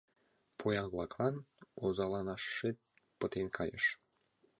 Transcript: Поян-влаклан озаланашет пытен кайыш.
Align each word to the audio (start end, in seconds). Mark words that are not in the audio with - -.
Поян-влаклан 0.57 1.35
озаланашет 1.83 2.77
пытен 3.19 3.47
кайыш. 3.57 3.85